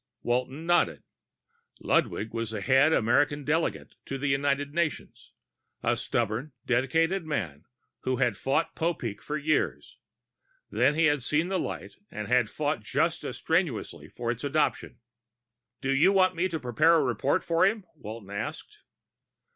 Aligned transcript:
Walton 0.23 0.65
nodded. 0.65 1.03
Ludwig 1.79 2.33
was 2.33 2.49
the 2.49 2.59
head 2.61 2.91
American 2.91 3.43
delegate 3.43 3.93
to 4.07 4.17
the 4.17 4.29
United 4.29 4.73
Nations, 4.73 5.31
a 5.83 5.95
stubborn, 5.95 6.53
dedicated 6.65 7.23
man 7.23 7.65
who 7.99 8.15
had 8.15 8.35
fought 8.35 8.75
Popeek 8.75 9.21
for 9.21 9.37
years; 9.37 9.97
then 10.71 10.95
he 10.95 11.05
had 11.05 11.21
seen 11.21 11.49
the 11.49 11.59
light 11.59 11.93
and 12.09 12.27
had 12.27 12.49
fought 12.49 12.79
just 12.81 13.23
as 13.23 13.37
strenuously 13.37 14.07
for 14.07 14.31
its 14.31 14.43
adoption. 14.43 14.97
"Do 15.81 15.91
you 15.91 16.11
want 16.11 16.35
me 16.35 16.47
to 16.47 16.59
prepare 16.59 16.95
a 16.95 17.03
report 17.03 17.43
for 17.43 17.63
him?" 17.67 17.85
Walton 17.95 18.31
asked. 18.31 18.79